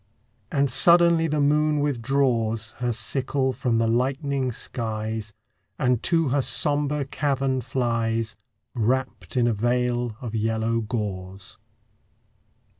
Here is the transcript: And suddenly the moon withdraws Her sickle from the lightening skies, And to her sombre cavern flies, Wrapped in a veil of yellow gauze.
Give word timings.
And 0.51 0.71
suddenly 0.71 1.27
the 1.27 1.39
moon 1.39 1.79
withdraws 1.79 2.71
Her 2.79 2.91
sickle 2.91 3.53
from 3.53 3.77
the 3.77 3.85
lightening 3.85 4.51
skies, 4.51 5.31
And 5.77 6.01
to 6.01 6.29
her 6.29 6.41
sombre 6.41 7.05
cavern 7.05 7.61
flies, 7.61 8.35
Wrapped 8.73 9.37
in 9.37 9.45
a 9.45 9.53
veil 9.53 10.17
of 10.19 10.33
yellow 10.33 10.79
gauze. 10.81 11.59